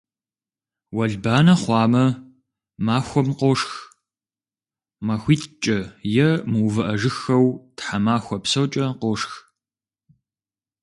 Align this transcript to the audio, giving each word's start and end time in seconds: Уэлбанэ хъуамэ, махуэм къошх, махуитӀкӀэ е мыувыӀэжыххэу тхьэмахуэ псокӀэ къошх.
Уэлбанэ 0.95 1.53
хъуамэ, 1.61 2.05
махуэм 2.85 3.29
къошх, 3.39 3.71
махуитӀкӀэ 5.07 5.79
е 6.27 6.29
мыувыӀэжыххэу 6.51 7.45
тхьэмахуэ 7.77 8.37
псокӀэ 8.43 8.85
къошх. 9.01 9.33